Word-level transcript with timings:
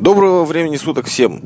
Доброго 0.00 0.46
времени 0.46 0.78
суток 0.78 1.04
всем. 1.04 1.42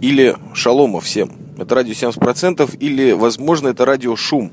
Или 0.00 0.34
шалома 0.52 1.00
всем. 1.00 1.30
Это 1.56 1.76
радио 1.76 1.92
70% 1.92 2.76
или, 2.78 3.12
возможно, 3.12 3.68
это 3.68 3.84
радио 3.84 4.16
Шум. 4.16 4.50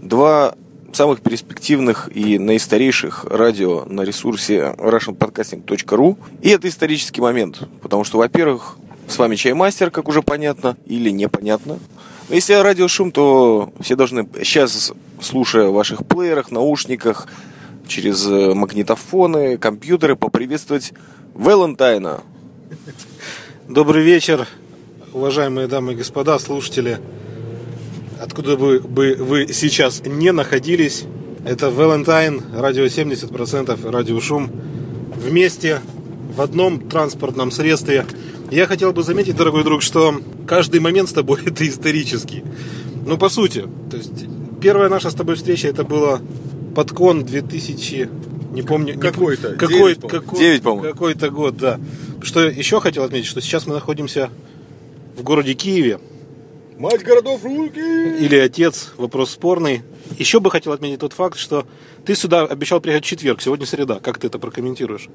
Два 0.00 0.54
самых 0.92 1.20
перспективных 1.20 2.08
и 2.14 2.38
наистарейших 2.38 3.24
радио 3.24 3.84
на 3.86 4.02
ресурсе 4.02 4.72
russianpodcasting.ru. 4.78 6.16
И 6.42 6.50
это 6.50 6.68
исторический 6.68 7.20
момент, 7.20 7.68
потому 7.82 8.04
что, 8.04 8.18
во-первых, 8.18 8.78
с 9.08 9.18
вами 9.18 9.34
Чаймастер, 9.34 9.90
как 9.90 10.06
уже 10.06 10.22
понятно, 10.22 10.76
или 10.86 11.10
непонятно. 11.10 11.80
Но 12.28 12.34
если 12.36 12.52
радио 12.52 12.86
шум, 12.86 13.10
то 13.10 13.72
все 13.80 13.96
должны 13.96 14.28
сейчас, 14.44 14.92
слушая 15.20 15.70
в 15.70 15.74
ваших 15.74 16.06
плеерах, 16.06 16.52
наушниках, 16.52 17.26
через 17.88 18.24
э, 18.28 18.54
магнитофоны, 18.54 19.58
компьютеры, 19.58 20.14
поприветствовать 20.14 20.92
Валентайна. 21.34 22.22
Добрый 23.68 24.02
вечер, 24.02 24.46
уважаемые 25.12 25.68
дамы 25.68 25.92
и 25.92 25.96
господа, 25.96 26.38
слушатели. 26.38 26.98
Откуда 28.20 28.56
бы, 28.56 28.80
бы 28.80 29.14
вы 29.14 29.52
сейчас 29.52 30.02
не 30.04 30.32
находились, 30.32 31.04
это 31.44 31.68
Valentine, 31.68 32.42
радио 32.58 32.84
70%, 32.84 33.90
радио 33.90 34.20
Шум. 34.20 34.50
Вместе, 35.14 35.80
в 36.34 36.40
одном 36.40 36.88
транспортном 36.88 37.50
средстве. 37.50 38.04
Я 38.50 38.66
хотел 38.66 38.92
бы 38.92 39.02
заметить, 39.02 39.36
дорогой 39.36 39.62
друг, 39.62 39.82
что 39.82 40.20
каждый 40.46 40.80
момент 40.80 41.08
с 41.08 41.12
тобой 41.12 41.40
это 41.46 41.68
исторический. 41.68 42.42
Ну, 43.04 43.16
по 43.16 43.28
сути. 43.28 43.64
То 43.90 43.96
есть, 43.96 44.26
первая 44.60 44.88
наша 44.88 45.10
с 45.10 45.14
тобой 45.14 45.36
встреча, 45.36 45.68
это 45.68 45.84
было 45.84 46.20
подкон 46.74 47.24
2000... 47.24 48.08
Не 48.56 48.62
помню. 48.62 48.98
Какой-то. 48.98 49.52
Какой, 49.52 49.94
9, 49.94 50.10
какой, 50.10 50.38
9, 50.38 50.62
по-моему. 50.62 50.92
Какой-то 50.92 51.28
год, 51.28 51.58
да. 51.58 51.78
Что 52.22 52.40
еще 52.48 52.80
хотел 52.80 53.04
отметить, 53.04 53.26
что 53.26 53.42
сейчас 53.42 53.66
мы 53.66 53.74
находимся 53.74 54.30
в 55.14 55.22
городе 55.22 55.52
Киеве. 55.52 56.00
Мать 56.78 57.02
городов 57.02 57.44
руки! 57.44 57.78
Или 57.78 58.36
отец, 58.36 58.92
вопрос 58.96 59.30
спорный. 59.30 59.82
Еще 60.18 60.40
бы 60.40 60.50
хотел 60.50 60.72
отметить 60.72 61.00
тот 61.00 61.12
факт, 61.12 61.38
что 61.38 61.66
ты 62.06 62.14
сюда 62.14 62.44
обещал 62.44 62.80
приехать 62.80 63.04
в 63.04 63.08
четверг, 63.08 63.42
сегодня 63.42 63.66
среда. 63.66 63.98
Как 64.02 64.18
ты 64.18 64.28
это 64.28 64.38
прокомментируешь? 64.38 65.10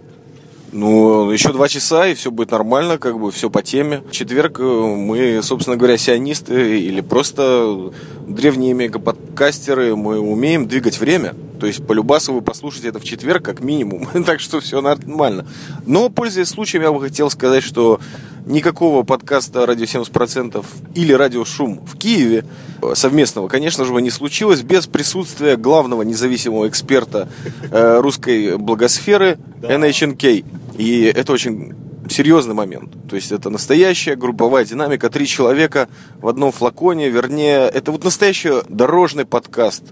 Ну, 0.71 1.31
еще 1.31 1.51
два 1.51 1.67
часа, 1.67 2.07
и 2.07 2.13
все 2.13 2.29
будет 2.29 2.51
нормально, 2.51 2.99
как 2.99 3.19
бы 3.19 3.31
все 3.31 3.49
по 3.49 3.63
теме. 3.63 4.03
В 4.07 4.11
четверг 4.11 4.59
э, 4.59 4.63
мы, 4.63 5.41
собственно 5.43 5.77
говоря, 5.77 5.97
сионисты 5.97 6.79
или 6.79 7.01
просто 7.01 7.91
древние 8.27 8.73
мегаподкастеры, 8.73 9.95
мы 9.95 10.19
умеем 10.19 10.67
двигать 10.67 10.99
время. 10.99 11.33
То 11.61 11.67
есть 11.67 11.85
по 11.85 11.93
любасу 11.93 12.33
вы 12.33 12.41
послушаете 12.41 12.87
это 12.87 12.99
в 12.99 13.03
четверг 13.03 13.45
как 13.45 13.59
минимум, 13.59 14.07
так 14.25 14.39
что 14.39 14.59
все 14.59 14.81
нормально. 14.81 15.45
Но, 15.85 16.09
пользуясь 16.09 16.47
случаем, 16.47 16.81
я 16.81 16.91
бы 16.91 16.99
хотел 16.99 17.29
сказать, 17.29 17.63
что 17.63 17.99
никакого 18.47 19.03
подкаста 19.03 19.67
«Радио 19.67 19.85
70%» 19.85 20.65
или 20.95 21.13
«Радио 21.13 21.45
Шум» 21.45 21.85
в 21.85 21.99
Киеве 21.99 22.45
э, 22.81 22.95
совместного, 22.95 23.47
конечно 23.47 23.85
же, 23.85 23.93
не 24.01 24.09
случилось 24.09 24.63
без 24.63 24.87
присутствия 24.87 25.55
главного 25.55 26.01
независимого 26.01 26.67
эксперта 26.67 27.29
э, 27.69 27.99
русской 27.99 28.57
благосферы 28.57 29.37
NHNK. 29.61 30.43
И 30.79 31.03
это 31.03 31.31
очень 31.31 31.75
серьезный 32.09 32.55
момент. 32.55 32.91
То 33.07 33.15
есть 33.15 33.31
это 33.31 33.51
настоящая 33.51 34.15
групповая 34.15 34.65
динамика, 34.65 35.11
три 35.11 35.27
человека 35.27 35.89
в 36.21 36.27
одном 36.27 36.51
флаконе, 36.51 37.09
вернее, 37.09 37.67
это 37.67 37.91
вот 37.91 38.03
настоящий 38.03 38.63
дорожный 38.67 39.25
подкаст. 39.25 39.83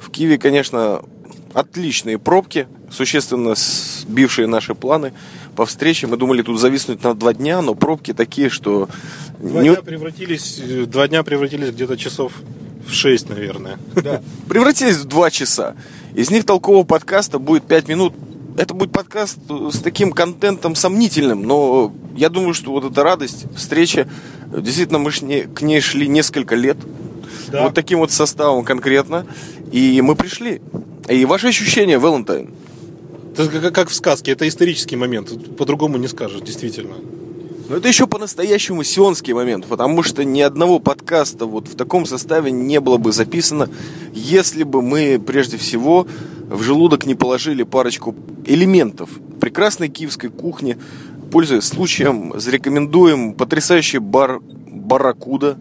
В 0.00 0.10
Киеве, 0.10 0.38
конечно, 0.38 1.02
отличные 1.52 2.18
пробки, 2.18 2.66
существенно 2.90 3.54
сбившие 3.56 4.46
наши 4.46 4.74
планы 4.74 5.12
по 5.56 5.64
встрече. 5.66 6.06
Мы 6.06 6.16
думали 6.16 6.42
тут 6.42 6.60
зависнуть 6.60 7.02
на 7.02 7.14
два 7.14 7.32
дня, 7.32 7.62
но 7.62 7.74
пробки 7.74 8.12
такие, 8.12 8.50
что... 8.50 8.88
Два, 9.38 9.62
не- 9.62 9.70
дня, 9.70 9.82
превратились, 9.82 10.60
э, 10.60 10.84
два 10.86 11.08
дня 11.08 11.22
превратились 11.22 11.70
где-то 11.70 11.96
часов 11.96 12.32
в 12.86 12.92
шесть, 12.92 13.28
наверное. 13.28 13.78
Да. 13.94 14.20
превратились 14.48 14.96
в 14.96 15.04
два 15.04 15.30
часа. 15.30 15.74
Из 16.14 16.30
них 16.30 16.44
толкового 16.44 16.84
подкаста 16.84 17.38
будет 17.38 17.64
пять 17.64 17.88
минут. 17.88 18.14
Это 18.56 18.74
будет 18.74 18.92
подкаст 18.92 19.38
с 19.48 19.80
таким 19.80 20.12
контентом 20.12 20.76
сомнительным, 20.76 21.42
но 21.42 21.92
я 22.16 22.28
думаю, 22.28 22.54
что 22.54 22.70
вот 22.70 22.84
эта 22.84 23.02
радость, 23.02 23.46
встреча, 23.56 24.08
действительно, 24.56 25.00
мы 25.00 25.10
к 25.10 25.62
ней 25.62 25.80
шли 25.80 26.06
несколько 26.06 26.54
лет. 26.54 26.76
Да. 27.48 27.64
Вот 27.64 27.74
таким 27.74 27.98
вот 27.98 28.12
составом 28.12 28.64
конкретно. 28.64 29.26
И 29.74 30.00
мы 30.02 30.14
пришли. 30.14 30.62
И 31.08 31.24
ваши 31.24 31.48
ощущения, 31.48 31.98
Валентайн? 31.98 32.50
Это 33.32 33.48
как, 33.48 33.74
как 33.74 33.88
в 33.88 33.94
сказке, 33.94 34.30
это 34.30 34.46
исторический 34.46 34.94
момент. 34.94 35.56
По-другому 35.56 35.96
не 35.98 36.06
скажешь, 36.06 36.42
действительно. 36.42 36.94
Но 37.68 37.78
это 37.78 37.88
еще 37.88 38.06
по-настоящему 38.06 38.84
сионский 38.84 39.32
момент, 39.32 39.66
потому 39.66 40.04
что 40.04 40.22
ни 40.22 40.40
одного 40.42 40.78
подкаста 40.78 41.46
вот 41.46 41.66
в 41.66 41.74
таком 41.74 42.06
составе 42.06 42.52
не 42.52 42.78
было 42.78 42.98
бы 42.98 43.10
записано, 43.10 43.68
если 44.12 44.62
бы 44.62 44.80
мы 44.80 45.18
прежде 45.18 45.56
всего 45.56 46.06
в 46.48 46.62
желудок 46.62 47.04
не 47.04 47.16
положили 47.16 47.64
парочку 47.64 48.14
элементов 48.46 49.10
прекрасной 49.40 49.88
киевской 49.88 50.28
кухни. 50.28 50.78
Пользуясь 51.32 51.64
случаем, 51.64 52.32
зарекомендуем 52.36 53.32
потрясающий 53.32 53.98
бар 53.98 54.40
Барракуда 54.74 55.56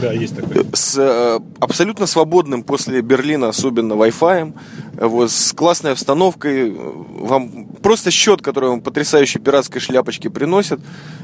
Да, 0.00 0.12
есть 0.12 0.36
такое. 0.36 0.64
с 0.74 0.96
э, 0.98 1.40
абсолютно 1.60 2.06
свободным 2.06 2.62
после 2.62 3.00
Берлина, 3.00 3.48
особенно 3.48 3.94
Wi-Fi, 3.94 4.52
вот, 5.00 5.30
с 5.30 5.52
классной 5.52 5.92
обстановкой. 5.92 6.70
Вам 6.72 7.66
просто 7.82 8.10
счет, 8.10 8.42
который 8.42 8.70
вам 8.70 8.80
потрясающей 8.80 9.40
пиратской 9.40 9.80
шляпочки 9.80 10.28
приносят, 10.28 10.80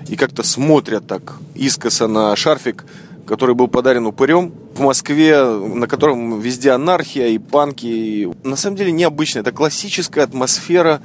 и 0.09 0.17
как-то 0.17 0.43
смотрят 0.43 1.07
так 1.07 1.35
искоса 1.55 2.07
на 2.07 2.35
шарфик, 2.37 2.85
который 3.27 3.55
был 3.55 3.69
подарен 3.69 4.07
упырем 4.07 4.53
в 4.75 4.81
Москве, 4.81 5.43
на 5.45 5.87
котором 5.87 6.41
везде 6.41 6.71
анархия 6.71 7.29
и 7.29 7.39
панки. 7.39 7.87
И 7.87 8.29
На 8.45 8.57
самом 8.57 8.77
деле 8.77 8.93
необычно. 8.93 9.41
Это 9.41 9.53
классическая 9.53 10.23
атмосфера 10.23 11.01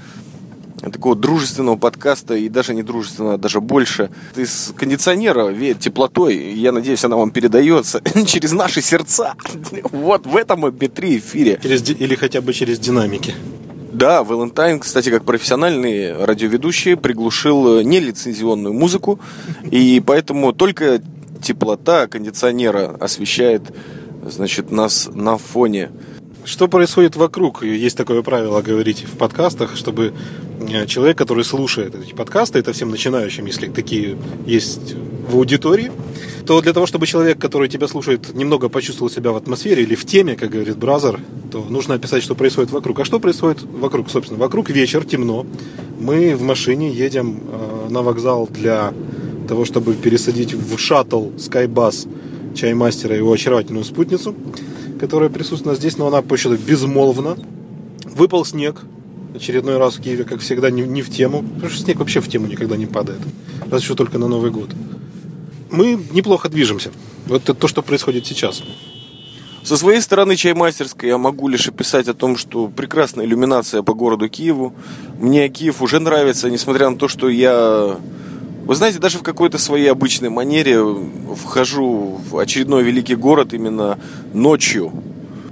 такого 0.90 1.16
дружественного 1.16 1.76
подкаста 1.76 2.36
и 2.36 2.50
даже 2.50 2.74
не 2.74 2.84
дружественного, 2.84 3.36
а 3.36 3.38
даже 3.38 3.62
больше. 3.62 4.10
Из 4.36 4.74
кондиционера 4.76 5.50
веет 5.50 5.80
теплотой. 5.80 6.54
Я 6.54 6.72
надеюсь, 6.72 7.04
она 7.04 7.18
вам 7.18 7.32
передается 7.32 8.02
через 8.26 8.52
наши 8.52 8.82
сердца. 8.82 9.36
Вот 9.92 10.26
в 10.26 10.36
этом 10.36 10.66
MP3 10.66 11.18
эфире. 11.18 11.60
Через, 11.62 11.88
или 11.90 12.16
хотя 12.16 12.42
бы 12.42 12.54
через 12.54 12.80
динамики. 12.80 13.36
Да, 13.92 14.24
Валентайн, 14.24 14.80
кстати, 14.80 15.10
как 15.10 15.26
профессиональный 15.26 16.14
радиоведущий, 16.14 16.96
приглушил 16.96 17.80
э, 17.80 17.84
нелицензионную 17.84 18.74
музыку, 18.74 19.20
и 19.70 20.02
поэтому 20.06 20.54
только 20.54 21.02
теплота 21.42 22.08
кондиционера 22.08 22.96
освещает, 23.00 23.64
значит, 24.26 24.72
нас 24.72 25.10
на 25.14 25.38
фоне. 25.38 25.92
Что 26.44 26.68
происходит 26.68 27.16
вокруг? 27.16 27.64
Есть 27.64 27.96
такое 27.96 28.24
правило 28.24 28.62
говорить 28.62 29.04
в 29.04 29.16
подкастах, 29.18 29.76
чтобы 29.76 30.14
э, 30.60 30.88
человек, 30.88 31.18
который 31.18 31.44
слушает 31.44 31.94
эти 31.96 32.14
подкасты, 32.14 32.58
это 32.58 32.74
всем 32.74 32.90
начинающим, 32.90 33.46
если 33.46 33.68
такие 33.68 34.18
есть 34.48 34.96
в 35.30 35.36
аудитории, 35.36 35.92
то 36.48 36.60
для 36.62 36.74
того, 36.74 36.88
чтобы 36.88 37.06
человек, 37.06 37.38
который 37.38 37.70
тебя 37.70 37.88
слушает, 37.88 38.34
немного 38.34 38.70
почувствовал 38.70 39.12
себя 39.12 39.32
в 39.32 39.36
атмосфере 39.36 39.84
или 39.84 39.94
в 39.94 40.06
теме, 40.06 40.36
как 40.36 40.50
говорит 40.50 40.78
Бразер, 40.78 41.20
то 41.52 41.64
нужно 41.64 41.94
описать, 41.94 42.24
что 42.24 42.34
происходит 42.34 42.72
вокруг. 42.72 43.00
А 43.00 43.06
что 43.06 43.20
происходит 43.20 43.62
вокруг, 43.62 44.10
собственно? 44.10 44.40
Вокруг 44.40 44.72
вечер, 44.72 45.06
темно. 45.06 45.46
Мы 46.00 46.36
в 46.36 46.42
машине 46.42 46.90
едем 46.90 47.40
э, 47.52 47.88
на 47.92 48.02
вокзал 48.02 48.48
для 48.48 48.94
того, 49.48 49.64
чтобы 49.66 49.94
пересадить 49.94 50.54
в 50.54 50.78
шаттл 50.80 51.30
Skybus 51.38 52.08
чаймастера 52.56 53.14
и 53.16 53.20
его 53.20 53.32
очаровательную 53.32 53.86
спутницу 53.86 54.36
которая 55.02 55.32
присутствует 55.32 55.80
здесь, 55.80 55.98
но 55.98 56.06
она 56.06 56.22
почему-то 56.22 56.62
безмолвна. 56.62 57.36
Выпал 58.06 58.46
снег. 58.46 58.82
Очередной 59.34 59.78
раз 59.78 59.96
в 59.96 60.02
Киеве, 60.02 60.26
как 60.26 60.42
всегда, 60.42 60.70
не, 60.70 60.84
не 60.84 61.02
в 61.02 61.10
тему. 61.10 61.44
Потому 61.56 61.72
что 61.72 61.84
снег 61.84 61.98
вообще 61.98 62.22
в 62.22 62.30
тему 62.30 62.46
никогда 62.46 62.78
не 62.78 62.86
падает. 62.86 63.20
Разве 63.72 63.84
что 63.84 63.96
только 63.96 64.20
на 64.20 64.28
Новый 64.28 64.52
год. 64.52 64.70
Мы 65.72 66.00
неплохо 66.12 66.50
движемся. 66.50 66.92
Вот 67.26 67.42
это 67.42 67.56
то, 67.56 67.68
что 67.68 67.82
происходит 67.82 68.28
сейчас. 68.28 68.62
Со 69.64 69.76
своей 69.76 70.02
стороны 70.02 70.36
чаймастерской 70.36 71.10
я 71.10 71.18
могу 71.18 71.48
лишь 71.48 71.68
описать 71.68 72.08
о 72.08 72.14
том, 72.14 72.38
что 72.38 72.68
прекрасная 72.68 73.26
иллюминация 73.26 73.82
по 73.82 73.96
городу 73.96 74.30
Киеву. 74.30 74.76
Мне 75.20 75.50
Киев 75.50 75.82
уже 75.82 76.00
нравится, 76.00 76.52
несмотря 76.52 76.92
на 76.92 76.98
то, 76.98 77.08
что 77.08 77.28
я... 77.28 77.98
Вы 78.72 78.76
знаете, 78.76 79.00
даже 79.00 79.18
в 79.18 79.22
какой-то 79.22 79.58
своей 79.58 79.92
обычной 79.92 80.30
манере 80.30 80.82
вхожу 81.36 82.22
в 82.30 82.38
очередной 82.38 82.84
великий 82.84 83.16
город 83.16 83.54
именно 83.54 84.00
ночью. 84.34 84.94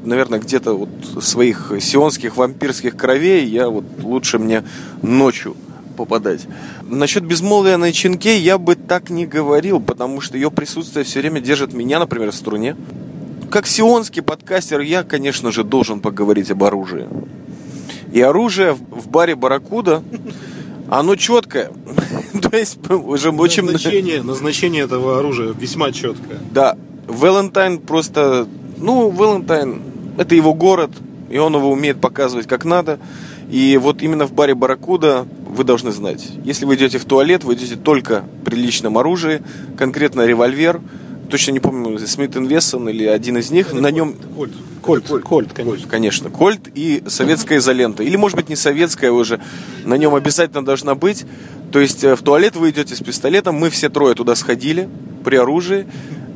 Наверное, 0.06 0.39
где-то 0.39 0.71
вот 0.77 0.89
своих 1.21 1.74
сионских 1.81 2.38
вампирских 2.38 2.95
кровей 2.95 3.45
я 3.45 3.68
вот 3.68 3.83
лучше 4.01 4.39
мне 4.39 4.63
ночью 5.01 5.57
попадать. 5.98 6.48
Насчет 6.88 7.25
безмолвия 7.25 7.75
на 7.75 7.92
Ченке 7.92 8.39
я 8.39 8.57
бы 8.57 8.75
так 8.75 9.10
не 9.10 9.25
говорил, 9.25 9.81
потому 9.81 10.21
что 10.21 10.38
ее 10.38 10.50
присутствие 10.50 11.04
все 11.04 11.19
время 11.19 11.42
держит 11.42 11.74
меня, 11.74 12.00
например, 12.00 12.31
в 12.31 12.36
струне. 12.36 12.77
Как 13.51 13.68
сионский 13.68 14.21
подкастер, 14.21 14.80
я, 14.80 15.04
конечно 15.04 15.51
же, 15.51 15.66
должен 15.66 16.00
поговорить 16.00 16.51
об 16.51 16.63
оружии. 16.63 17.06
И 18.13 18.21
оружие 18.21 18.75
в- 18.75 19.10
баре 19.10 19.36
Барракуда 19.36 20.04
Оно 20.89 21.15
четкое. 21.15 21.71
То 22.41 22.57
есть 22.57 22.80
уже 22.89 23.31
очень... 23.31 23.63
Назначение, 23.63 24.24
назначение 24.24 24.83
этого 24.83 25.19
оружия 25.19 25.53
весьма 25.53 25.91
четкое. 25.91 26.39
Да, 26.51 26.77
Валентайн 27.07 27.80
просто... 27.80 28.47
Ну, 28.77 29.09
Валентайн, 29.09 29.81
это 30.18 30.36
его 30.36 30.53
город, 30.53 30.91
и 31.30 31.38
он 31.38 31.56
его 31.56 31.71
умеет 31.71 32.00
показывать 32.00 32.47
как 32.47 32.65
надо. 32.65 33.00
И 33.50 33.77
вот 33.81 34.01
именно 34.01 34.25
в 34.25 34.33
баре 34.33 34.53
Барракуда 34.53 35.27
вы 35.47 35.63
должны 35.63 35.91
знать, 35.91 36.27
если 36.44 36.65
вы 36.65 36.75
идете 36.75 37.00
в 37.00 37.06
туалет, 37.06 37.44
вы 37.44 37.56
идете 37.56 37.75
только 37.75 38.24
при 38.45 38.56
личном 38.56 38.97
оружии, 38.97 39.42
конкретно 39.75 40.25
револьвер, 40.25 40.80
точно 41.29 41.51
не 41.51 41.59
помню, 41.59 41.97
Смит 41.99 42.35
Вессон 42.35 42.89
или 42.89 43.05
один 43.05 43.37
из 43.37 43.51
них, 43.51 43.73
на 43.73 43.91
нем... 43.91 44.15
Кольт. 44.35 44.53
Кольт, 44.81 45.07
Кольт, 45.07 45.23
Кольт, 45.23 45.53
конечно. 45.53 45.87
Конечно, 45.87 46.29
Кольт 46.29 46.69
и 46.73 47.03
советская 47.07 47.59
изолента. 47.59 48.03
Или, 48.03 48.15
может 48.15 48.35
быть, 48.35 48.49
не 48.49 48.55
советская 48.55 49.11
уже, 49.11 49.39
на 49.85 49.95
нем 49.95 50.15
обязательно 50.15 50.63
должна 50.63 50.95
быть. 50.95 51.25
То 51.71 51.79
есть 51.79 52.03
э, 52.03 52.15
в 52.15 52.21
туалет 52.21 52.55
вы 52.55 52.71
идете 52.71 52.95
с 52.95 52.99
пистолетом, 52.99 53.55
мы 53.55 53.69
все 53.69 53.89
трое 53.89 54.15
туда 54.15 54.35
сходили 54.35 54.89
при 55.23 55.35
оружии. 55.35 55.85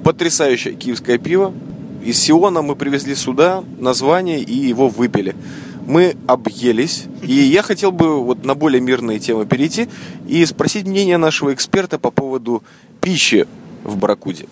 Потрясающее 0.04 0.76
киевское 0.76 1.18
пиво. 1.18 1.54
Из 2.04 2.20
Сиона 2.20 2.62
мы 2.62 2.76
привезли 2.76 3.16
сюда 3.16 3.64
название 3.80 4.42
и 4.42 4.54
его 4.54 4.90
выпили 4.90 5.36
мы 5.86 6.16
объелись. 6.28 7.06
И 7.22 7.34
я 7.34 7.62
хотел 7.62 7.92
бы 7.92 8.24
вот 8.24 8.46
на 8.46 8.56
более 8.56 8.82
мирные 8.82 9.20
темы 9.20 9.46
перейти 9.46 9.90
и 10.28 10.46
спросить 10.46 10.86
мнение 10.86 11.18
нашего 11.18 11.54
эксперта 11.54 12.00
по 12.00 12.12
поводу 12.12 12.64
пищи 13.02 13.48
в 13.84 13.98
Баракуде. 13.98 14.46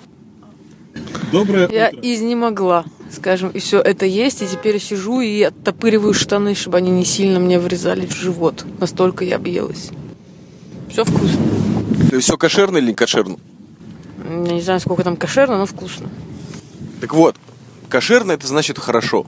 Доброе 1.32 1.70
Я 1.72 1.90
утро. 1.90 2.00
изнемогла, 2.02 2.86
скажем, 3.12 3.50
и 3.50 3.60
все 3.60 3.80
это 3.80 4.06
есть, 4.06 4.42
и 4.42 4.48
теперь 4.48 4.80
сижу 4.80 5.22
и 5.22 5.42
оттопыриваю 5.44 6.14
штаны, 6.14 6.56
чтобы 6.56 6.78
они 6.78 6.92
не 6.92 7.06
сильно 7.06 7.40
мне 7.40 7.60
врезали 7.60 8.06
в 8.06 8.14
живот. 8.16 8.66
Настолько 8.80 9.24
я 9.24 9.38
объелась. 9.38 9.92
Все 10.90 11.06
вкусно. 11.06 12.20
Все 12.20 12.38
кошерно 12.38 12.78
или 12.78 12.88
не 12.88 12.94
кошерно? 12.96 13.38
Я 14.30 14.54
не 14.54 14.62
знаю, 14.62 14.80
сколько 14.80 15.04
там 15.04 15.16
кошерно, 15.16 15.58
но 15.58 15.66
вкусно. 15.66 16.10
Так 17.00 17.14
вот, 17.14 17.36
кошерно 17.90 18.34
это 18.34 18.48
значит 18.48 18.78
хорошо. 18.78 19.26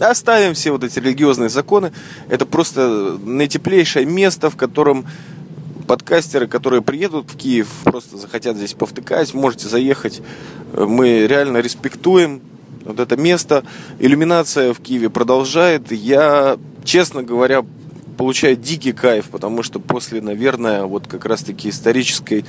Оставим 0.00 0.54
все 0.54 0.70
вот 0.70 0.82
эти 0.84 0.98
религиозные 0.98 1.50
законы. 1.50 1.92
Это 2.28 2.46
просто 2.46 3.18
наитеплейшее 3.22 4.06
место, 4.06 4.50
в 4.50 4.56
котором 4.56 5.06
подкастеры, 5.86 6.46
которые 6.46 6.82
приедут 6.82 7.30
в 7.30 7.36
Киев, 7.36 7.68
просто 7.84 8.16
захотят 8.16 8.56
здесь 8.56 8.74
повтыкать, 8.74 9.34
можете 9.34 9.68
заехать. 9.68 10.22
Мы 10.72 11.26
реально 11.26 11.58
респектуем 11.58 12.40
вот 12.84 13.00
это 13.00 13.16
место. 13.16 13.64
Иллюминация 13.98 14.72
в 14.74 14.80
Киеве 14.80 15.10
продолжает. 15.10 15.90
Я, 15.92 16.58
честно 16.84 17.22
говоря, 17.22 17.64
получаю 18.16 18.56
дикий 18.56 18.92
кайф, 18.92 19.26
потому 19.26 19.62
что 19.62 19.80
после, 19.80 20.20
наверное, 20.20 20.84
вот 20.84 21.06
как 21.06 21.24
раз-таки 21.24 21.68
исторической 21.68 22.44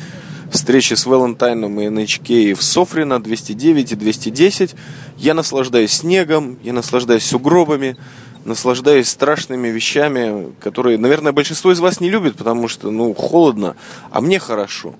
встречи 0.52 0.94
с 0.94 1.06
Валентайном 1.06 1.80
и 1.80 1.88
NHK 1.88 2.54
в 2.54 2.64
Софрино 2.64 3.22
209 3.22 3.92
и 3.92 3.96
210 3.96 4.76
я 5.18 5.34
наслаждаюсь 5.34 5.92
снегом, 5.92 6.58
я 6.64 6.74
наслаждаюсь 6.74 7.26
сугробами, 7.26 7.98
наслаждаюсь 8.46 9.10
страшными 9.10 9.68
вещами, 9.68 10.54
которые, 10.60 10.98
наверное, 10.98 11.32
большинство 11.32 11.72
из 11.72 11.80
вас 11.80 12.00
не 12.00 12.10
любит, 12.10 12.38
потому 12.38 12.68
что, 12.68 12.92
ну, 12.92 13.14
холодно, 13.14 13.76
а 14.12 14.22
мне 14.22 14.40
хорошо. 14.40 14.96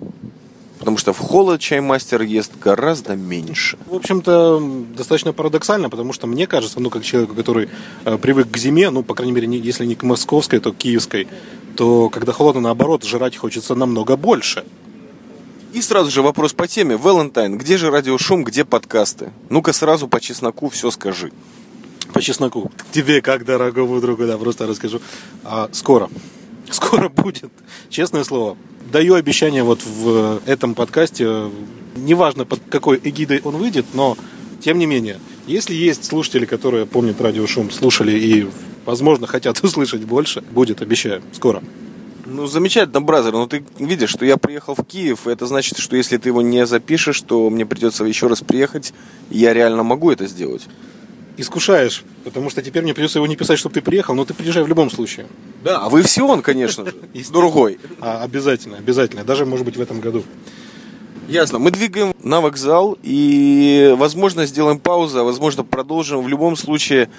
Потому 0.78 0.98
что 0.98 1.12
в 1.12 1.18
холод 1.18 1.60
чаймастер 1.60 2.20
ест 2.22 2.52
гораздо 2.62 3.16
меньше. 3.16 3.78
В 3.86 3.94
общем-то, 3.94 4.62
достаточно 4.94 5.32
парадоксально, 5.32 5.88
потому 5.88 6.12
что 6.12 6.26
мне 6.26 6.46
кажется, 6.46 6.80
ну, 6.80 6.90
как 6.90 7.02
человеку, 7.02 7.34
который 7.34 7.70
э, 8.04 8.18
привык 8.18 8.50
к 8.50 8.56
зиме, 8.58 8.90
ну, 8.90 9.02
по 9.02 9.14
крайней 9.14 9.32
мере, 9.32 9.46
не, 9.46 9.58
если 9.58 9.86
не 9.86 9.94
к 9.94 10.02
московской, 10.02 10.60
то 10.60 10.72
к 10.72 10.76
киевской, 10.76 11.28
то 11.76 12.10
когда 12.10 12.32
холодно, 12.32 12.60
наоборот, 12.60 13.04
жрать 13.04 13.36
хочется 13.36 13.74
намного 13.74 14.16
больше. 14.16 14.64
И 15.72 15.82
сразу 15.82 16.10
же 16.10 16.22
вопрос 16.22 16.52
по 16.52 16.66
теме. 16.66 16.96
Валентайн, 16.96 17.58
где 17.58 17.76
же 17.76 17.90
радиошум, 17.90 18.44
где 18.44 18.64
подкасты? 18.64 19.30
Ну-ка 19.50 19.72
сразу 19.72 20.08
по 20.08 20.20
чесноку 20.20 20.68
все 20.68 20.90
скажи. 20.90 21.32
По 22.12 22.22
чесноку. 22.22 22.70
Тебе, 22.92 23.20
как 23.20 23.44
дорогому 23.44 24.00
другу, 24.00 24.26
да, 24.26 24.38
просто 24.38 24.66
расскажу. 24.66 25.00
А, 25.44 25.68
скоро. 25.72 26.08
Скоро 26.70 27.08
будет. 27.08 27.50
Честное 27.90 28.24
слово. 28.24 28.56
Даю 28.90 29.14
обещание 29.14 29.62
вот 29.62 29.80
в 29.84 30.40
этом 30.46 30.74
подкасте, 30.74 31.50
неважно 31.96 32.44
под 32.44 32.60
какой 32.68 33.00
эгидой 33.02 33.40
он 33.44 33.56
выйдет, 33.56 33.86
но 33.94 34.16
тем 34.60 34.78
не 34.78 34.86
менее, 34.86 35.18
если 35.46 35.74
есть 35.74 36.04
слушатели, 36.04 36.44
которые 36.44 36.86
помнят 36.86 37.20
радиошум, 37.20 37.70
слушали 37.70 38.12
и, 38.18 38.48
возможно, 38.84 39.26
хотят 39.26 39.60
услышать 39.62 40.02
больше, 40.04 40.40
будет, 40.40 40.82
обещаю, 40.82 41.22
скоро. 41.32 41.62
Ну, 42.24 42.46
замечательно, 42.48 43.00
бразер, 43.00 43.32
но 43.32 43.46
ты 43.46 43.64
видишь, 43.78 44.10
что 44.10 44.24
я 44.24 44.36
приехал 44.36 44.74
в 44.74 44.84
Киев, 44.84 45.28
и 45.28 45.30
это 45.30 45.46
значит, 45.46 45.78
что 45.78 45.96
если 45.96 46.16
ты 46.16 46.30
его 46.30 46.42
не 46.42 46.66
запишешь, 46.66 47.20
то 47.20 47.48
мне 47.50 47.64
придется 47.64 48.04
еще 48.04 48.26
раз 48.26 48.40
приехать, 48.40 48.92
и 49.30 49.38
я 49.38 49.54
реально 49.54 49.84
могу 49.84 50.10
это 50.10 50.26
сделать. 50.26 50.66
Искушаешь, 51.38 52.02
потому 52.24 52.48
что 52.48 52.62
теперь 52.62 52.82
мне 52.82 52.94
придется 52.94 53.18
его 53.18 53.26
не 53.26 53.36
писать, 53.36 53.58
чтобы 53.58 53.74
ты 53.74 53.82
приехал, 53.82 54.14
но 54.14 54.24
ты 54.24 54.32
приезжай 54.32 54.62
в 54.62 54.68
любом 54.68 54.90
случае. 54.90 55.26
Да, 55.62 55.80
а 55.80 55.88
вы 55.90 56.02
все 56.02 56.26
он, 56.26 56.40
конечно 56.40 56.86
же, 56.86 56.94
другой. 57.32 57.78
А, 58.00 58.22
обязательно, 58.22 58.78
обязательно, 58.78 59.22
даже, 59.22 59.44
может 59.44 59.66
быть, 59.66 59.76
в 59.76 59.80
этом 59.80 60.00
году. 60.00 60.24
Ясно. 61.28 61.58
Мы 61.58 61.72
двигаем 61.72 62.14
на 62.22 62.40
вокзал 62.40 62.96
и, 63.02 63.94
возможно, 63.98 64.46
сделаем 64.46 64.78
паузу, 64.78 65.18
а 65.18 65.24
возможно, 65.24 65.64
продолжим. 65.64 66.22
В 66.22 66.28
любом 66.28 66.56
случае, 66.56 67.10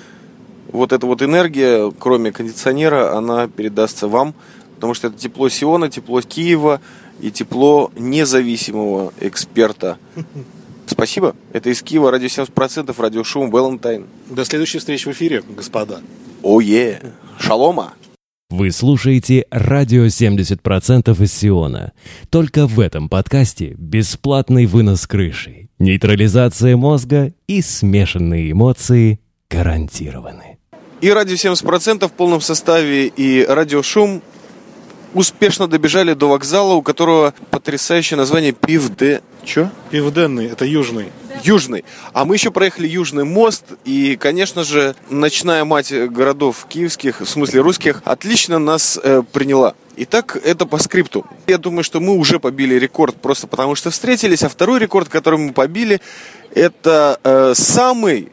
вот 0.71 0.93
эта 0.93 1.05
вот 1.05 1.21
энергия, 1.21 1.91
кроме 1.99 2.31
кондиционера, 2.31 3.15
она 3.17 3.47
передастся 3.47 4.07
вам, 4.07 4.33
потому 4.75 4.93
что 4.93 5.07
это 5.07 5.17
тепло 5.17 5.49
Сиона, 5.49 5.89
тепло 5.89 6.21
Киева 6.21 6.79
и 7.19 7.31
тепло 7.31 7.91
независимого 7.97 9.13
эксперта. 9.19 9.97
Спасибо. 10.87 11.35
Это 11.51 11.69
из 11.69 11.83
Киева, 11.83 12.09
радио 12.09 12.27
70%, 12.27 12.95
радиошум, 12.97 13.51
Валентайн. 13.51 14.07
До 14.29 14.45
следующей 14.45 14.79
встречи 14.79 15.07
в 15.07 15.11
эфире, 15.11 15.43
господа. 15.47 16.01
Ое, 16.43 17.01
шалома. 17.39 17.93
Вы 18.49 18.71
слушаете 18.71 19.45
радио 19.51 20.05
70% 20.05 21.21
из 21.21 21.33
Сиона. 21.33 21.91
Только 22.29 22.65
в 22.65 22.79
этом 22.79 23.09
подкасте 23.09 23.75
бесплатный 23.77 24.65
вынос 24.65 25.05
крыши, 25.05 25.67
нейтрализация 25.79 26.77
мозга 26.77 27.33
и 27.47 27.61
смешанные 27.61 28.51
эмоции 28.51 29.19
гарантированы. 29.49 30.57
И 31.01 31.11
радио 31.11 31.35
70% 31.35 32.07
в 32.07 32.11
полном 32.13 32.39
составе, 32.39 33.07
и 33.07 33.45
радиошум 33.47 34.21
успешно 35.17 35.67
добежали 35.67 36.13
до 36.13 36.29
вокзала, 36.29 36.73
у 36.73 36.83
которого 36.83 37.33
потрясающее 37.49 38.17
название 38.17 38.51
Пивде... 38.51 39.21
Чё? 39.43 39.69
Пивденный, 39.89 40.45
это 40.45 40.63
южный. 40.65 41.07
Южный. 41.43 41.85
А 42.13 42.23
мы 42.23 42.35
еще 42.35 42.51
проехали 42.51 42.87
Южный 42.87 43.23
мост, 43.23 43.63
и, 43.83 44.15
конечно 44.15 44.63
же, 44.63 44.95
ночная 45.09 45.65
мать 45.65 45.91
городов 46.11 46.67
киевских, 46.69 47.21
в 47.21 47.25
смысле 47.25 47.61
русских, 47.61 48.01
отлично 48.05 48.59
нас 48.59 48.99
э, 49.01 49.23
приняла. 49.31 49.73
Итак, 49.95 50.37
это 50.43 50.67
по 50.67 50.77
скрипту. 50.77 51.25
Я 51.47 51.57
думаю, 51.57 51.83
что 51.83 51.99
мы 51.99 52.15
уже 52.15 52.39
побили 52.39 52.75
рекорд 52.75 53.15
просто 53.15 53.47
потому, 53.47 53.73
что 53.73 53.89
встретились, 53.89 54.43
а 54.43 54.49
второй 54.49 54.79
рекорд, 54.79 55.09
который 55.09 55.39
мы 55.39 55.53
побили, 55.53 55.99
это 56.53 57.19
э, 57.23 57.53
самый 57.55 58.31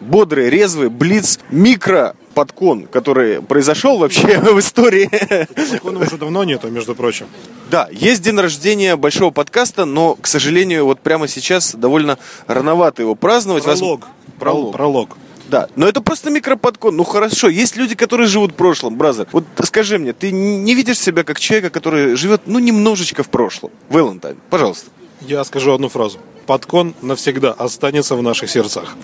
бодрый, 0.00 0.50
резвый 0.50 0.88
блиц 0.88 1.38
микро 1.50 2.16
подкон, 2.36 2.86
который 2.86 3.40
произошел 3.40 3.96
вообще 3.96 4.38
в 4.40 4.58
истории. 4.58 5.08
Закона 5.56 6.00
уже 6.00 6.18
давно 6.18 6.44
нету, 6.44 6.68
между 6.68 6.94
прочим. 6.94 7.26
Да, 7.70 7.88
есть 7.90 8.20
день 8.20 8.38
рождения 8.38 8.94
большого 8.96 9.30
подкаста, 9.30 9.86
но, 9.86 10.16
к 10.16 10.26
сожалению, 10.26 10.84
вот 10.84 11.00
прямо 11.00 11.28
сейчас 11.28 11.74
довольно 11.74 12.18
рановато 12.46 13.00
его 13.00 13.14
праздновать. 13.14 13.64
Пролог. 13.64 14.06
Пролог. 14.38 14.72
Пролог. 14.72 15.16
Да, 15.48 15.68
но 15.76 15.88
это 15.88 16.02
просто 16.02 16.30
микроподкон. 16.30 16.94
Ну 16.94 17.04
хорошо, 17.04 17.48
есть 17.48 17.76
люди, 17.76 17.94
которые 17.94 18.26
живут 18.26 18.52
в 18.52 18.54
прошлом, 18.54 18.96
бразер. 18.96 19.26
Вот 19.32 19.44
скажи 19.62 19.98
мне, 19.98 20.12
ты 20.12 20.30
не 20.30 20.74
видишь 20.74 20.98
себя 20.98 21.24
как 21.24 21.40
человека, 21.40 21.70
который 21.70 22.16
живет, 22.16 22.42
ну, 22.44 22.58
немножечко 22.58 23.22
в 23.22 23.30
прошлом? 23.30 23.70
Валентайн, 23.88 24.36
пожалуйста. 24.50 24.90
Я 25.22 25.42
скажу 25.44 25.72
одну 25.72 25.88
фразу. 25.88 26.18
Подкон 26.44 26.94
навсегда 27.00 27.52
останется 27.52 28.14
в 28.14 28.22
наших 28.22 28.50
сердцах. 28.50 28.94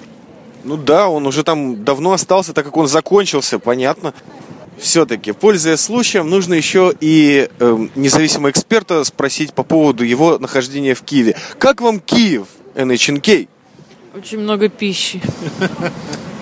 Ну 0.65 0.77
да, 0.77 1.09
он 1.09 1.27
уже 1.27 1.43
там 1.43 1.85
давно 1.85 2.13
остался, 2.13 2.53
так 2.53 2.65
как 2.65 2.77
он 2.77 2.87
закончился, 2.87 3.59
понятно. 3.59 4.15
Все-таки, 4.79 5.33
пользуясь 5.33 5.81
случаем, 5.81 6.29
нужно 6.29 6.55
еще 6.55 6.93
и 7.01 7.49
э, 7.59 7.87
независимого 7.95 8.51
эксперта 8.51 9.05
спросить 9.05 9.53
по 9.53 9.63
поводу 9.63 10.03
его 10.05 10.39
нахождения 10.39 10.95
в 10.95 11.03
Киеве. 11.03 11.37
Как 11.59 11.81
вам 11.81 12.01
Киев, 12.01 12.47
NHNK? 12.75 13.49
Очень 14.17 14.41
много 14.41 14.69
пищи. 14.69 15.21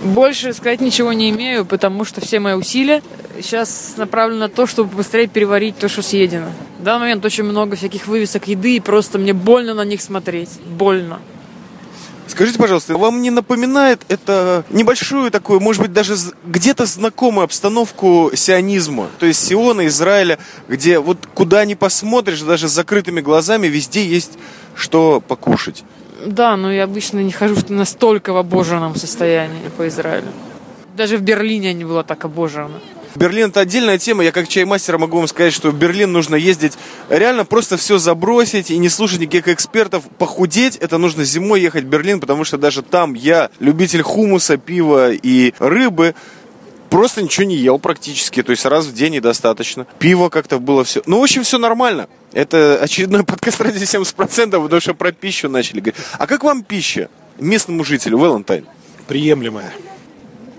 Больше 0.03 0.55
сказать 0.55 0.81
ничего 0.81 1.13
не 1.13 1.31
имею, 1.31 1.67
потому 1.67 2.05
что 2.05 2.21
все 2.21 2.41
мои 2.41 2.55
усилия 2.55 3.03
сейчас 3.41 3.95
направлены 3.97 4.41
на 4.41 4.49
то, 4.49 4.67
чтобы 4.67 4.97
быстрее 4.97 5.27
переварить 5.27 5.77
то, 5.77 5.89
что 5.89 6.03
съедено. 6.03 6.51
В 6.79 6.83
данный 6.83 7.01
момент 7.01 7.25
очень 7.25 7.45
много 7.45 7.77
всяких 7.77 8.07
вывесок 8.07 8.49
еды, 8.49 8.77
и 8.77 8.81
просто 8.81 9.19
мне 9.19 9.35
больно 9.35 9.75
на 9.75 9.85
них 9.85 10.01
смотреть. 10.01 10.51
Больно. 10.67 11.21
Скажите, 12.31 12.59
пожалуйста, 12.61 12.97
вам 12.97 13.23
не 13.23 13.31
напоминает 13.31 14.03
это 14.09 14.65
небольшую 14.71 15.33
такую, 15.33 15.59
может 15.59 15.83
быть, 15.83 15.93
даже 15.93 16.15
где-то 16.47 16.87
знакомую 16.87 17.45
обстановку 17.45 18.31
сионизма? 18.35 19.09
То 19.19 19.27
есть 19.27 19.45
Сиона, 19.45 19.89
Израиля, 19.89 20.39
где 20.69 21.01
вот 21.01 21.19
куда 21.35 21.65
ни 21.65 21.75
посмотришь, 21.75 22.43
даже 22.43 22.69
с 22.69 22.73
закрытыми 22.73 23.21
глазами, 23.21 23.67
везде 23.67 24.07
есть 24.07 24.39
что 24.77 25.21
покушать. 25.21 25.83
Да, 26.25 26.57
но 26.57 26.73
я 26.73 26.85
обычно 26.85 27.19
не 27.19 27.33
хожу 27.33 27.57
в 27.57 27.69
настолько 27.69 28.33
в 28.33 28.37
обожранном 28.37 28.95
состоянии 28.95 29.69
по 29.77 29.89
Израилю. 29.89 30.29
Даже 30.97 31.17
в 31.17 31.23
Берлине 31.23 31.69
я 31.69 31.75
не 31.75 31.85
была 31.85 32.05
так 32.05 32.25
обожрана. 32.25 32.81
Берлин 33.15 33.51
это 33.51 33.61
отдельная 33.61 33.99
тема. 33.99 34.25
Я 34.25 34.33
как 34.33 34.49
чаймастер 34.49 34.99
могу 34.99 35.19
вам 35.19 35.29
сказать, 35.29 35.53
что 35.53 35.71
в 35.71 35.75
Берлин 35.75 36.13
нужно 36.13 36.37
ездить 36.37 36.75
реально 37.09 37.45
просто 37.45 37.77
все 37.77 37.99
забросить 37.99 38.71
и 38.71 38.79
не 38.79 38.89
слушать 38.89 39.21
никаких 39.21 39.49
экспертов. 39.49 40.05
Похудеть 40.19 40.77
это 40.77 40.99
нужно 40.99 41.25
зимой 41.25 41.61
ехать 41.61 41.85
в 41.85 41.89
Берлин, 41.89 42.21
потому 42.21 42.45
что 42.45 42.59
даже 42.59 42.83
там 42.83 43.15
я 43.15 43.51
любитель 43.59 44.03
хумуса, 44.03 44.57
пива 44.57 45.13
и 45.13 45.53
рыбы. 45.59 46.15
Просто 46.89 47.23
ничего 47.23 47.47
не 47.47 47.55
ел 47.57 47.79
практически, 47.79 48.43
то 48.43 48.51
есть 48.51 48.65
раз 48.67 48.87
в 48.87 48.93
день 48.93 49.13
недостаточно. 49.13 49.87
Пиво 50.01 50.29
как-то 50.29 50.59
было 50.59 50.83
все. 50.83 51.03
Ну, 51.07 51.21
в 51.21 51.23
общем, 51.23 51.45
все 51.45 51.57
нормально. 51.57 52.09
Это 52.33 52.81
очередной 52.83 53.23
подкаст 53.23 53.61
ради 53.61 53.79
70%, 53.79 54.51
потому 54.51 54.81
что 54.81 54.95
про 54.95 55.13
пищу 55.13 55.49
начали 55.49 55.79
говорить. 55.79 56.01
А 56.19 56.27
как 56.27 56.43
вам 56.43 56.65
пища 56.65 57.09
местному 57.39 57.85
жителю, 57.85 58.19
Валентайн? 58.19 58.67
Приемлемая. 59.07 59.73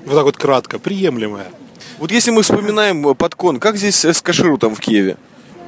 Вот 0.06 0.16
так 0.16 0.24
вот 0.24 0.38
кратко, 0.38 0.80
приемлемая. 0.80 1.48
Вот 2.00 2.12
если 2.12 2.32
мы 2.32 2.42
вспоминаем 2.42 3.08
э, 3.08 3.16
подкон, 3.16 3.60
как 3.60 3.78
здесь 3.78 4.04
с 4.04 4.22
кашрутом 4.22 4.76
в 4.76 4.80
Киеве? 4.80 5.18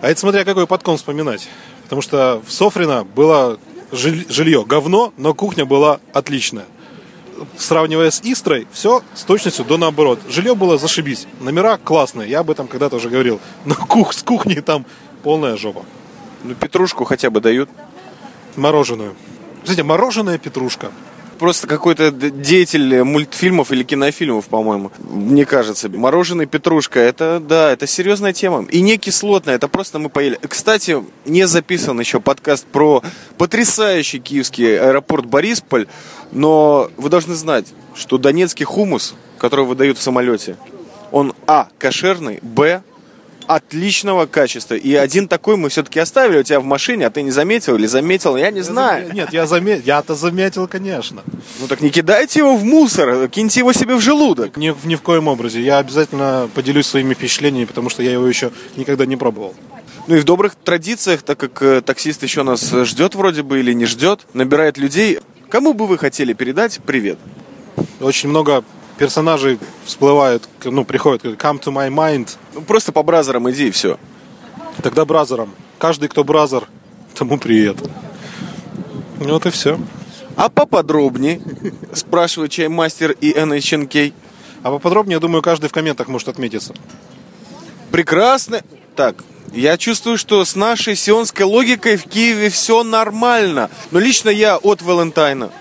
А 0.01 0.09
это 0.09 0.19
смотря 0.19 0.43
какой 0.45 0.67
подкон 0.67 0.97
вспоминать. 0.97 1.47
Потому 1.83 2.01
что 2.01 2.41
в 2.45 2.51
Софрино 2.51 3.03
было 3.03 3.59
жиль- 3.91 4.25
жилье 4.29 4.65
говно, 4.65 5.13
но 5.17 5.33
кухня 5.33 5.65
была 5.65 5.99
отличная. 6.13 6.65
Сравнивая 7.57 8.11
с 8.11 8.21
Истрой, 8.23 8.67
все 8.71 9.01
с 9.13 9.23
точностью 9.23 9.65
до 9.65 9.77
наоборот. 9.77 10.19
Жилье 10.29 10.55
было 10.55 10.77
зашибись. 10.77 11.27
Номера 11.39 11.77
классные, 11.77 12.29
я 12.29 12.39
об 12.39 12.49
этом 12.49 12.67
когда-то 12.67 12.97
уже 12.97 13.09
говорил. 13.09 13.39
Но 13.65 13.75
кух, 13.75 14.13
с 14.13 14.23
кухней 14.23 14.61
там 14.61 14.85
полная 15.23 15.57
жопа. 15.57 15.85
Ну, 16.43 16.55
петрушку 16.55 17.05
хотя 17.05 17.29
бы 17.29 17.41
дают. 17.41 17.69
Мороженую. 18.55 19.15
Кстати, 19.63 19.81
мороженая 19.81 20.37
петрушка. 20.37 20.91
Просто 21.43 21.67
какой-то 21.67 22.09
деятель 22.09 23.03
мультфильмов 23.03 23.73
или 23.73 23.83
кинофильмов, 23.83 24.45
по-моему, 24.45 24.93
мне 24.99 25.45
кажется. 25.45 25.89
Мороженый 25.89 26.45
петрушка, 26.45 27.01
это, 27.01 27.41
да, 27.45 27.69
это 27.69 27.85
серьезная 27.85 28.31
тема. 28.31 28.65
И 28.71 28.79
не 28.79 28.95
кислотная, 28.97 29.55
это 29.55 29.67
просто 29.67 29.99
мы 29.99 30.07
поели. 30.07 30.39
Кстати, 30.47 31.03
не 31.25 31.45
записан 31.45 31.99
еще 31.99 32.21
подкаст 32.21 32.65
про 32.67 33.03
потрясающий 33.37 34.19
киевский 34.19 34.79
аэропорт 34.79 35.25
Борисполь, 35.25 35.87
но 36.31 36.89
вы 36.95 37.09
должны 37.09 37.35
знать, 37.35 37.73
что 37.93 38.17
донецкий 38.17 38.63
хумус, 38.63 39.13
который 39.37 39.65
выдают 39.65 39.97
в 39.97 40.01
самолете, 40.01 40.55
он, 41.11 41.33
а, 41.45 41.67
кошерный, 41.77 42.39
б, 42.41 42.83
отличного 43.47 44.25
качества. 44.25 44.75
И 44.75 44.93
один 44.95 45.27
такой 45.27 45.57
мы 45.57 45.69
все-таки 45.69 45.99
оставили 45.99 46.39
у 46.39 46.43
тебя 46.43 46.59
в 46.59 46.63
машине, 46.65 47.07
а 47.07 47.09
ты 47.09 47.21
не 47.21 47.31
заметил 47.31 47.75
или 47.75 47.85
заметил, 47.85 48.35
я 48.37 48.51
не 48.51 48.61
знаю. 48.61 49.13
Нет, 49.13 49.33
я 49.33 49.45
заметил, 49.45 49.83
я-то 49.85 50.15
заметил, 50.15 50.67
конечно. 50.67 51.23
Ну 51.59 51.67
так 51.67 51.81
не 51.81 51.89
кидайте 51.89 52.39
его 52.39 52.55
в 52.55 52.63
мусор, 52.63 53.27
киньте 53.29 53.59
его 53.61 53.73
себе 53.73 53.95
в 53.95 54.01
желудок. 54.01 54.57
Ни, 54.57 54.69
в- 54.71 54.85
ни 54.85 54.95
в 54.95 55.01
коем 55.01 55.27
образе. 55.27 55.61
Я 55.61 55.77
обязательно 55.79 56.49
поделюсь 56.53 56.87
своими 56.87 57.13
впечатлениями, 57.13 57.65
потому 57.65 57.89
что 57.89 58.03
я 58.03 58.11
его 58.11 58.27
еще 58.27 58.51
никогда 58.75 59.05
не 59.05 59.15
пробовал. 59.17 59.55
Ну 60.07 60.15
и 60.15 60.19
в 60.19 60.25
добрых 60.25 60.55
традициях, 60.55 61.21
так 61.21 61.37
как 61.39 61.61
э, 61.61 61.81
таксист 61.81 62.23
еще 62.23 62.43
нас 62.43 62.73
э, 62.73 62.83
ждет 62.83 63.15
вроде 63.15 63.41
бы 63.41 63.59
или 63.59 63.71
не 63.73 63.85
ждет, 63.85 64.21
набирает 64.33 64.77
людей. 64.77 65.19
Кому 65.49 65.73
бы 65.73 65.87
вы 65.87 65.97
хотели 65.97 66.33
передать 66.33 66.79
привет? 66.85 67.17
Очень 68.01 68.29
много 68.29 68.63
персонажей 68.97 69.59
всплывают, 69.85 70.47
ну, 70.63 70.85
приходят, 70.85 71.23
come 71.23 71.59
to 71.61 71.73
my 71.73 71.89
mind. 71.89 72.37
Ну 72.53 72.61
просто 72.61 72.91
по 72.91 73.03
бразерам 73.03 73.49
иди 73.49 73.67
и 73.67 73.71
все. 73.71 73.97
Тогда 74.81 75.05
бразерам. 75.05 75.53
Каждый, 75.79 76.09
кто 76.09 76.23
бразер, 76.23 76.67
тому 77.13 77.37
привет. 77.37 77.77
Вот 79.17 79.45
и 79.45 79.49
все. 79.49 79.79
А 80.35 80.49
поподробнее, 80.49 81.41
спрашивает 81.93 82.51
чаймастер 82.51 83.11
и 83.11 83.33
NHNK. 83.33 84.13
А 84.63 84.71
поподробнее, 84.71 85.15
я 85.15 85.19
думаю, 85.19 85.41
каждый 85.41 85.69
в 85.69 85.71
комментах 85.71 86.07
может 86.07 86.27
отметиться. 86.27 86.73
Прекрасно. 87.91 88.61
Так, 88.95 89.23
я 89.53 89.77
чувствую, 89.77 90.17
что 90.17 90.43
с 90.43 90.55
нашей 90.55 90.95
сионской 90.95 91.45
логикой 91.45 91.97
в 91.97 92.05
Киеве 92.05 92.49
все 92.49 92.83
нормально. 92.83 93.69
Но 93.91 93.99
лично 93.99 94.29
я 94.29 94.57
от 94.57 94.81
Валентайна, 94.81 95.51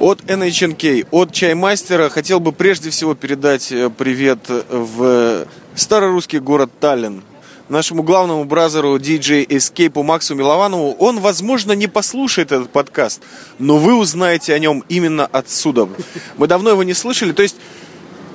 от 0.00 0.20
NHNK, 0.22 1.08
от 1.10 1.32
Чаймастера 1.32 2.08
хотел 2.08 2.40
бы 2.40 2.52
прежде 2.52 2.90
всего 2.90 3.14
передать 3.14 3.72
э, 3.72 3.90
привет 3.90 4.38
в 4.48 5.46
старорусский 5.74 6.38
город 6.38 6.70
Таллин. 6.80 7.22
Нашему 7.68 8.04
главному 8.04 8.44
бразеру 8.44 8.96
DJ 8.96 9.44
Escape 9.46 10.00
Максу 10.02 10.36
Милованову. 10.36 10.92
Он, 11.00 11.18
возможно, 11.18 11.72
не 11.72 11.88
послушает 11.88 12.52
этот 12.52 12.70
подкаст, 12.70 13.22
но 13.58 13.78
вы 13.78 13.96
узнаете 13.96 14.54
о 14.54 14.58
нем 14.60 14.84
именно 14.88 15.26
отсюда. 15.26 15.88
Мы 16.36 16.46
давно 16.46 16.70
его 16.70 16.84
не 16.84 16.94
слышали. 16.94 17.32
То 17.32 17.42
есть 17.42 17.56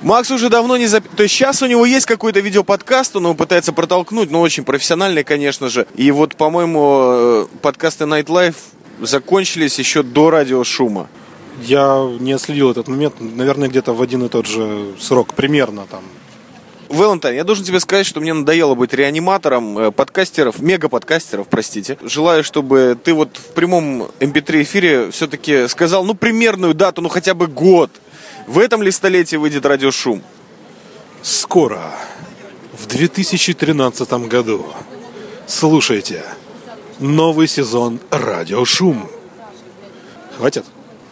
Макс 0.02 0.30
уже 0.30 0.50
давно 0.50 0.76
не 0.76 0.86
запи... 0.86 1.08
То 1.16 1.22
есть 1.22 1.34
сейчас 1.34 1.62
у 1.62 1.66
него 1.66 1.86
есть 1.86 2.04
какой-то 2.04 2.40
видеоподкаст, 2.40 3.16
он 3.16 3.22
его 3.22 3.34
пытается 3.34 3.72
протолкнуть, 3.72 4.30
но 4.30 4.42
очень 4.42 4.64
профессиональный, 4.64 5.24
конечно 5.24 5.70
же. 5.70 5.86
И 5.94 6.10
вот, 6.10 6.36
по-моему, 6.36 7.00
э, 7.04 7.46
подкасты 7.62 8.04
Night 8.04 8.26
Life 8.26 8.56
закончились 9.00 9.78
еще 9.78 10.02
до 10.02 10.28
радиошума. 10.28 11.08
Я 11.60 12.10
не 12.18 12.32
отследил 12.32 12.70
этот 12.70 12.88
момент, 12.88 13.14
наверное, 13.20 13.68
где-то 13.68 13.92
в 13.92 14.00
один 14.00 14.24
и 14.24 14.28
тот 14.28 14.46
же 14.46 14.94
срок, 14.98 15.34
примерно 15.34 15.86
там. 15.90 16.02
Валентайн, 16.88 17.36
я 17.36 17.44
должен 17.44 17.64
тебе 17.64 17.80
сказать, 17.80 18.06
что 18.06 18.20
мне 18.20 18.34
надоело 18.34 18.74
быть 18.74 18.92
реаниматором 18.92 19.78
э, 19.78 19.90
подкастеров, 19.92 20.58
мега-подкастеров, 20.60 21.48
простите. 21.48 21.96
Желаю, 22.02 22.44
чтобы 22.44 22.98
ты 23.02 23.14
вот 23.14 23.36
в 23.36 23.54
прямом 23.54 24.10
MP3 24.20 24.62
эфире 24.62 25.10
все-таки 25.10 25.68
сказал, 25.68 26.04
ну, 26.04 26.14
примерную 26.14 26.74
дату, 26.74 27.00
ну, 27.00 27.08
хотя 27.08 27.32
бы 27.32 27.46
год. 27.46 27.90
В 28.46 28.58
этом 28.58 28.82
ли 28.82 28.90
столетии 28.90 29.36
выйдет 29.36 29.64
радиошум? 29.64 30.22
Скоро, 31.22 31.94
в 32.74 32.86
2013 32.86 34.12
году, 34.28 34.66
слушайте 35.46 36.22
новый 36.98 37.48
сезон 37.48 38.00
«Радиошум». 38.10 39.08
Хватит? 40.36 40.64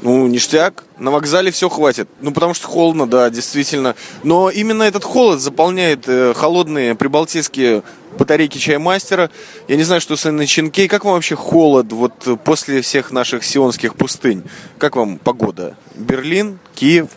Ну, 0.03 0.27
ништяк. 0.27 0.85
На 0.99 1.11
вокзале 1.11 1.51
все 1.51 1.69
хватит. 1.69 2.09
Ну, 2.21 2.33
потому 2.33 2.55
что 2.55 2.67
холодно, 2.67 3.07
да, 3.07 3.29
действительно. 3.29 3.95
Но 4.23 4.49
именно 4.49 4.83
этот 4.83 5.05
холод 5.05 5.41
заполняет 5.41 6.09
э, 6.09 6.33
холодные 6.35 6.95
прибалтийские 6.95 7.83
батарейки 8.19 8.59
чаймастера. 8.59 9.31
Я 9.69 9.77
не 9.77 9.83
знаю, 9.83 10.01
что 10.01 10.17
с 10.17 10.31
начинкей. 10.31 10.89
Как 10.89 11.05
вам 11.05 11.15
вообще 11.15 11.37
холод 11.37 11.93
вот 11.93 12.27
э, 12.27 12.37
после 12.37 12.81
всех 12.81 13.11
наших 13.11 13.45
сионских 13.45 13.95
пустынь? 13.95 14.45
Как 14.79 14.97
вам 14.97 15.19
погода? 15.19 15.77
Берлин, 15.95 16.59
Киев? 16.75 17.09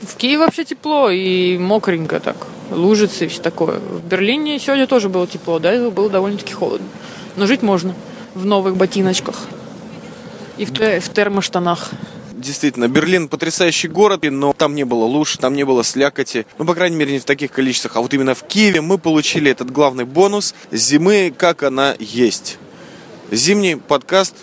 В 0.00 0.14
Киеве 0.16 0.38
вообще 0.38 0.64
тепло 0.64 1.10
и 1.10 1.58
мокренько 1.58 2.20
так. 2.20 2.36
Лужицы 2.70 3.26
и 3.26 3.28
все 3.28 3.42
такое. 3.42 3.80
В 3.80 4.04
Берлине 4.04 4.58
сегодня 4.60 4.86
тоже 4.86 5.08
было 5.08 5.26
тепло, 5.26 5.58
да, 5.58 5.74
и 5.74 5.90
было 5.90 6.08
довольно-таки 6.08 6.54
холодно. 6.54 6.86
Но 7.36 7.46
жить 7.46 7.62
можно 7.62 7.94
в 8.34 8.46
новых 8.46 8.76
ботиночках 8.76 9.36
и 10.56 10.64
в, 10.64 10.70
в 10.70 11.08
термоштанах. 11.12 11.90
Действительно, 12.40 12.88
Берлин 12.88 13.28
потрясающий 13.28 13.88
город, 13.88 14.22
но 14.22 14.54
там 14.54 14.74
не 14.74 14.84
было 14.84 15.04
луж, 15.04 15.36
там 15.36 15.54
не 15.54 15.64
было 15.64 15.84
слякоти. 15.84 16.46
Ну, 16.56 16.64
по 16.64 16.74
крайней 16.74 16.96
мере, 16.96 17.12
не 17.12 17.18
в 17.18 17.24
таких 17.24 17.52
количествах. 17.52 17.96
А 17.96 18.00
вот 18.00 18.14
именно 18.14 18.34
в 18.34 18.44
Киеве 18.44 18.80
мы 18.80 18.96
получили 18.96 19.50
этот 19.50 19.70
главный 19.70 20.04
бонус 20.04 20.54
зимы, 20.72 21.34
как 21.36 21.62
она 21.62 21.94
есть. 21.98 22.56
Зимний 23.30 23.76
подкаст 23.76 24.36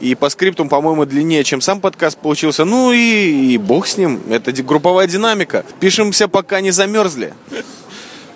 и 0.00 0.16
по 0.16 0.30
скриптам, 0.30 0.68
по-моему, 0.68 1.06
длиннее, 1.06 1.44
чем 1.44 1.60
сам 1.60 1.80
подкаст 1.80 2.18
получился. 2.18 2.64
Ну 2.64 2.92
и, 2.92 3.52
и 3.52 3.56
бог 3.56 3.86
с 3.86 3.96
ним. 3.96 4.20
Это 4.30 4.50
групповая 4.64 5.06
динамика. 5.06 5.64
Пишемся, 5.78 6.26
пока 6.26 6.60
не 6.60 6.72
замерзли. 6.72 7.34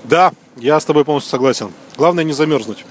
Да, 0.04 0.32
я 0.56 0.78
с 0.78 0.84
тобой 0.84 1.04
полностью 1.04 1.30
согласен. 1.30 1.72
Главное 1.96 2.22
не 2.22 2.32
замерзнуть. 2.32 2.84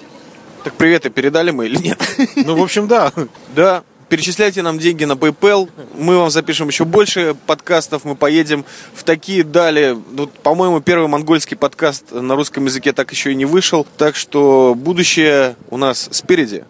Так 0.66 0.74
приветы 0.74 1.10
передали 1.10 1.52
мы 1.52 1.68
или 1.68 1.78
нет? 1.78 2.00
Ну, 2.36 2.56
в 2.58 2.62
общем, 2.62 2.88
да. 2.88 3.14
Да, 3.56 3.84
перечисляйте 4.12 4.62
нам 4.62 4.78
деньги 4.78 5.06
на 5.06 5.14
PayPal. 5.14 5.70
Мы 5.98 6.18
вам 6.18 6.30
запишем 6.30 6.68
еще 6.68 6.84
больше 6.84 7.34
подкастов. 7.48 8.04
Мы 8.04 8.16
поедем 8.16 8.66
в 8.94 9.06
такие 9.06 9.46
дали. 9.46 9.98
Вот, 10.12 10.34
по-моему, 10.34 10.82
первый 10.82 11.08
монгольский 11.08 11.56
подкаст 11.56 12.12
на 12.12 12.36
русском 12.36 12.66
языке 12.66 12.92
так 12.92 13.10
еще 13.12 13.32
и 13.32 13.36
не 13.36 13.46
вышел. 13.46 13.88
Так 13.98 14.18
что 14.18 14.76
будущее 14.76 15.56
у 15.70 15.78
нас 15.78 16.10
спереди. 16.12 16.66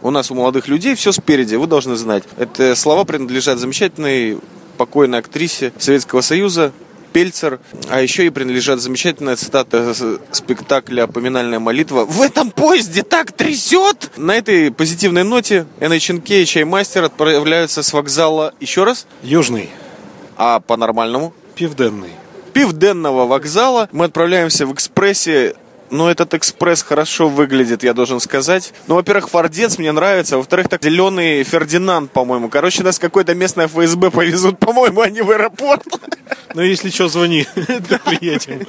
У 0.00 0.10
нас 0.10 0.30
у 0.30 0.34
молодых 0.34 0.66
людей 0.66 0.94
все 0.94 1.12
спереди, 1.12 1.56
вы 1.56 1.66
должны 1.66 1.94
знать. 1.96 2.24
Это 2.38 2.74
слова 2.74 3.04
принадлежат 3.04 3.58
замечательной 3.58 4.38
покойной 4.78 5.18
актрисе 5.18 5.74
Советского 5.78 6.22
Союза 6.22 6.72
Пельцер. 7.12 7.60
А 7.88 8.00
еще 8.00 8.26
и 8.26 8.30
принадлежат 8.30 8.80
замечательная 8.80 9.36
цитата 9.36 9.94
спектакля 10.32 11.06
«Поминальная 11.06 11.58
молитва». 11.58 12.04
В 12.04 12.22
этом 12.22 12.50
поезде 12.50 13.02
так 13.02 13.32
трясет! 13.32 14.10
На 14.16 14.36
этой 14.36 14.70
позитивной 14.70 15.24
ноте 15.24 15.66
NHNK 15.80 16.42
и 16.42 16.46
Чаймастер 16.46 17.04
отправляются 17.04 17.82
с 17.82 17.92
вокзала 17.92 18.54
еще 18.60 18.84
раз, 18.84 19.06
Южный, 19.22 19.70
а 20.36 20.60
по-нормальному 20.60 21.32
Пивденный. 21.54 22.12
Пивденного 22.52 23.26
вокзала. 23.26 23.88
Мы 23.92 24.06
отправляемся 24.06 24.66
в 24.66 24.72
экспрессе. 24.72 25.54
Но 25.90 26.10
этот 26.10 26.34
экспресс 26.34 26.82
хорошо 26.82 27.28
выглядит, 27.28 27.82
я 27.82 27.94
должен 27.94 28.20
сказать. 28.20 28.72
Ну, 28.86 28.96
во-первых, 28.96 29.30
Фордец 29.30 29.78
мне 29.78 29.92
нравится. 29.92 30.36
Во-вторых, 30.36 30.68
так 30.68 30.82
зеленый 30.82 31.42
Фердинанд, 31.44 32.10
по-моему. 32.10 32.48
Короче, 32.48 32.82
нас 32.82 32.98
какое-то 32.98 33.34
местное 33.34 33.68
ФСБ 33.68 34.10
повезут, 34.10 34.58
по-моему, 34.58 35.00
они 35.00 35.22
в 35.22 35.30
аэропорт. 35.30 35.84
Ну, 36.54 36.62
если 36.62 36.90
что, 36.90 37.08
звони, 37.08 37.46
приедем. 37.54 38.66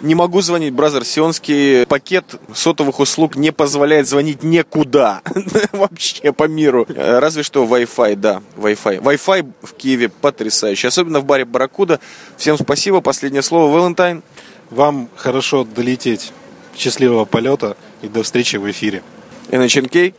Не 0.00 0.14
могу 0.14 0.40
звонить, 0.40 0.72
бразер. 0.74 1.04
Сионский 1.04 1.86
пакет 1.86 2.24
сотовых 2.54 3.00
услуг 3.00 3.36
не 3.36 3.50
позволяет 3.50 4.06
звонить 4.06 4.42
никуда. 4.42 5.22
Вообще 5.72 6.32
по 6.32 6.44
миру. 6.44 6.86
Э, 6.88 7.18
Разве 7.18 7.42
что 7.42 7.64
Wi-Fi, 7.64 8.16
да, 8.16 8.42
Wi-Fi. 8.56 9.00
Wi-Fi 9.00 9.52
в 9.62 9.74
Киеве 9.74 10.08
потрясающий. 10.08 10.88
Особенно 10.88 11.20
в 11.20 11.24
баре 11.24 11.44
Барракуда. 11.44 12.00
Всем 12.36 12.58
спасибо. 12.58 13.00
Последнее 13.00 13.42
слово, 13.42 13.72
Валентайн. 13.72 14.22
Вам 14.70 15.08
хорошо 15.16 15.64
долететь. 15.64 16.32
Счастливого 16.78 17.24
полета 17.24 17.76
и 18.02 18.08
до 18.08 18.22
встречи 18.22 18.56
в 18.56 18.70
эфире. 18.70 19.02
NHNK. 19.50 20.14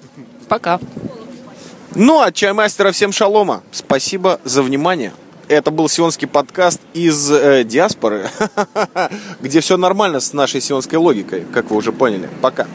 Пока. 0.49 0.79
Ну, 1.95 2.21
а 2.21 2.31
чаймастера 2.33 2.91
всем 2.91 3.13
шалома. 3.13 3.63
Спасибо 3.71 4.41
за 4.43 4.61
внимание. 4.61 5.13
Это 5.47 5.71
был 5.71 5.87
сионский 5.87 6.27
подкаст 6.27 6.81
из 6.93 7.31
э, 7.31 7.63
диаспоры, 7.63 8.29
где 9.41 9.61
все 9.61 9.77
нормально 9.77 10.19
с 10.19 10.33
нашей 10.33 10.61
сионской 10.61 10.99
логикой, 10.99 11.45
как 11.53 11.71
вы 11.71 11.77
уже 11.77 11.91
поняли. 11.91 12.29
Пока. 12.41 12.67